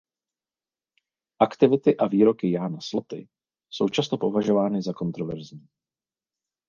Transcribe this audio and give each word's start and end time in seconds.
Aktivity 1.39 1.95
a 1.97 2.07
výroky 2.07 2.51
Jána 2.51 2.77
Sloty 2.81 3.27
jsou 3.69 3.89
často 3.89 4.17
považovány 4.17 4.81
za 4.81 4.93
kontroverzní. 4.93 5.67